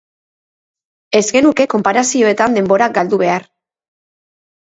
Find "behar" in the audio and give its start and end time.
3.25-3.47